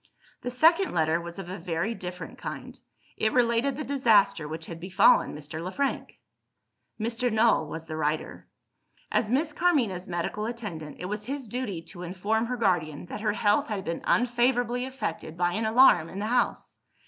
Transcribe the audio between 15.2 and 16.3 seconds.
by an alarm in the